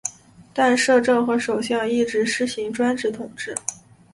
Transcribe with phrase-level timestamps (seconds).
[0.51, 3.53] 但摄政和首相一直施行专制统治。